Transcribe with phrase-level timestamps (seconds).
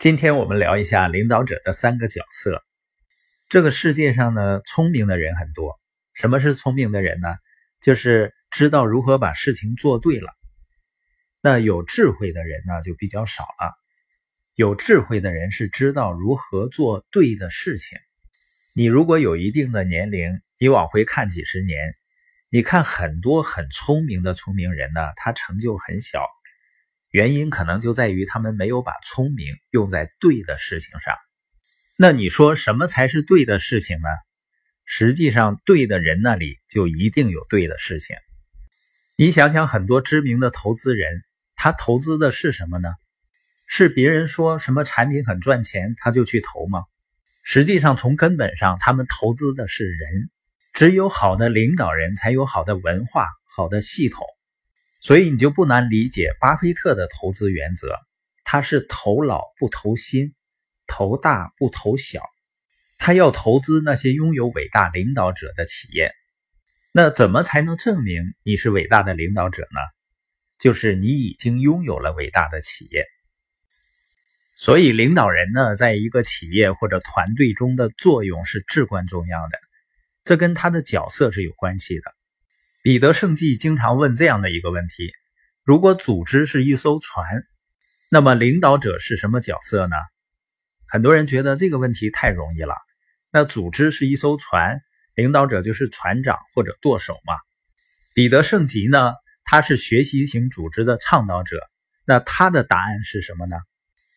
[0.00, 2.64] 今天我们聊一下领导者的三个角色。
[3.50, 5.78] 这个世界上呢，聪明的人很多。
[6.14, 7.28] 什么是聪明的人呢？
[7.82, 10.32] 就是知道如何把事情做对了。
[11.42, 13.74] 那有智慧的人呢，就比较少了。
[14.54, 17.98] 有智慧的人是知道如何做对的事情。
[18.72, 21.94] 你如果有一定的年龄，你往回看几十年，
[22.48, 26.24] 你看很多很聪明的聪明人呢，他成就很小。
[27.10, 31.14] 原因可能就在于他们没有把聪明用在对的事情上。
[31.96, 34.08] 那你说什么才是对的事情呢？
[34.84, 38.16] 实际上，对的人那里就一定有对的事情。
[39.16, 41.22] 你想想，很多知名的投资人，
[41.54, 42.88] 他投资的是什么呢？
[43.66, 46.84] 是别人说什么产品很赚钱，他就去投吗？
[47.42, 50.30] 实际上，从根本上，他们投资的是人。
[50.72, 54.24] 只有好的领导人才有好的文化、好的系统。
[55.00, 57.98] 所以你就不难理解巴菲特的投资原则，
[58.44, 60.34] 他是投老不投新，
[60.86, 62.22] 投大不投小，
[62.98, 66.12] 他要投资那些拥有伟大领导者的企业。
[66.92, 69.78] 那怎么才能证明你是伟大的领导者呢？
[70.58, 73.06] 就是你已经拥有了伟大的企业。
[74.56, 79.58] 所以领导人呢，在一个企业或者团队中的作用是至关重要的，
[80.24, 82.14] 这跟他的角色是有关系的。
[82.82, 85.12] 彼得圣纪经常问这样的一个问题：
[85.64, 87.44] 如果组织是一艘船，
[88.08, 89.96] 那么领导者是什么角色呢？
[90.88, 92.74] 很多人觉得这个问题太容易了。
[93.30, 94.80] 那组织是一艘船，
[95.14, 97.34] 领导者就是船长或者舵手嘛？
[98.14, 99.12] 彼得圣吉呢？
[99.44, 101.58] 他是学习型组织的倡导者。
[102.06, 103.56] 那他的答案是什么呢？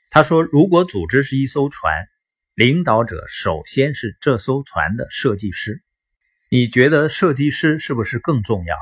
[0.10, 1.94] 他说：如果组织是一艘船，
[2.56, 5.84] 领导者首先是这艘船的设计师。
[6.54, 8.78] 你觉得设计师是不是更重要？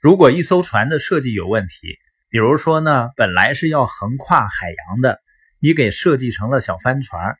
[0.00, 1.98] 如果一艘船的设计有问题，
[2.30, 5.20] 比如说呢，本来是要横跨海洋的，
[5.60, 7.36] 你给设计成了小帆船，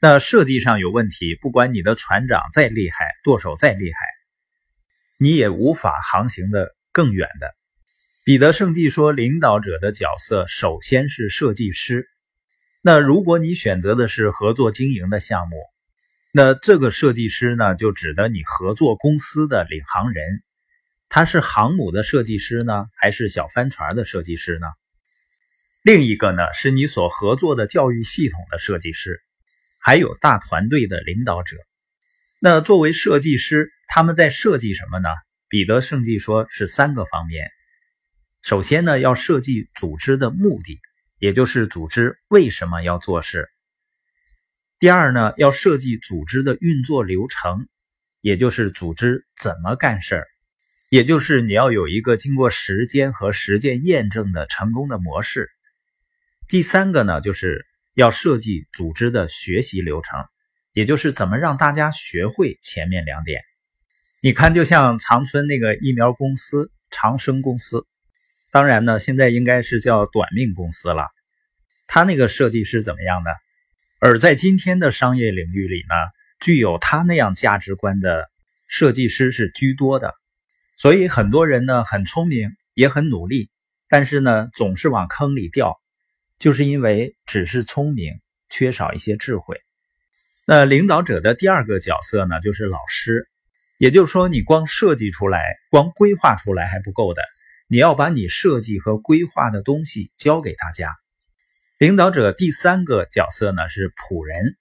[0.00, 3.98] 那设计上有问题，不管你的船长再厉害，舵手再厉害，
[5.20, 7.54] 你也无法航行的更远的。
[8.24, 12.08] 彼得圣纪说，领导者的角色首先是设计师。
[12.82, 15.58] 那如果你选择的是合作经营的项目，
[16.32, 20.42] 那这个设计师呢，就指的你合作公司的领航人，
[21.08, 24.68] 他是航母的设计师呢，还是小帆船的设计师呢？
[25.82, 29.20] 另一个呢，是你所合作的教育系统的设计师，
[29.80, 31.56] 还有大团队的领导者。
[32.38, 35.08] 那作为设计师，他们在设计什么呢？
[35.48, 37.50] 彼得圣纪说是三个方面。
[38.40, 40.78] 首先呢，要设计组织的目的，
[41.18, 43.48] 也就是组织为什么要做事。
[44.80, 47.68] 第二呢，要设计组织的运作流程，
[48.22, 50.26] 也就是组织怎么干事儿，
[50.88, 55.50] 也就是你要有一个经过时间和实践验证的成功的模式。
[56.48, 60.18] 第三个呢，就是要设计组织的学习流程，
[60.72, 63.42] 也就是怎么让大家学会前面两点。
[64.22, 67.86] 你看，就像长春那个疫苗公司长生公司，
[68.50, 71.06] 当然呢，现在应该是叫短命公司了。
[71.86, 73.28] 他那个设计是怎么样呢？
[74.02, 75.94] 而在今天的商业领域里呢，
[76.40, 78.30] 具有他那样价值观的
[78.66, 80.14] 设计师是居多的，
[80.78, 83.50] 所以很多人呢很聪明，也很努力，
[83.90, 85.78] 但是呢总是往坑里掉，
[86.38, 88.14] 就是因为只是聪明，
[88.48, 89.60] 缺少一些智慧。
[90.46, 93.28] 那领导者的第二个角色呢，就是老师，
[93.76, 97.22] 也就是说，你光设计出来，光规划出来还不够的，
[97.68, 100.88] 你要把你设计和规划的东西教给大家。
[101.80, 104.58] 领导者第三个角色呢是仆人，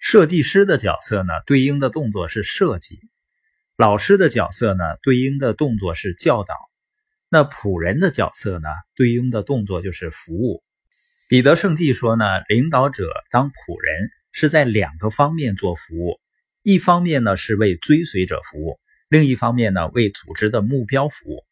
[0.00, 3.00] 设计师的角色呢对应的动作是设计，
[3.78, 6.54] 老师的角色呢对应的动作是教导，
[7.30, 10.62] 那仆人的角色呢对应的动作就是服务。
[11.26, 16.20] 彼得圣纪说呢，领导者当仆人是在两个方面做服务，
[16.62, 18.78] 一方面呢是为追随者服务，
[19.08, 21.46] 另一方面呢为组织的目标服务。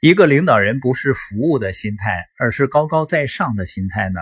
[0.00, 4.20] 一个领导人不是服务的心态，而是高高在上的心态呢？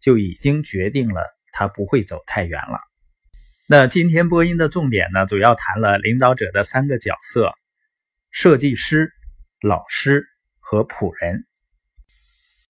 [0.00, 2.80] 就已经决定了他不会走太远了。
[3.68, 7.52] 那今天播音的重点呢，主要谈了领导者的三个角色：
[8.30, 9.12] 设计师、
[9.60, 10.24] 老师
[10.58, 11.46] 和仆人。